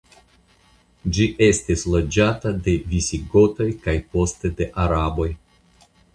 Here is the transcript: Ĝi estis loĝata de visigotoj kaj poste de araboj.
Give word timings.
Ĝi 1.17 1.27
estis 1.47 1.83
loĝata 1.97 2.55
de 2.69 2.75
visigotoj 2.95 3.69
kaj 3.85 3.97
poste 4.17 4.53
de 4.63 4.71
araboj. 4.87 5.31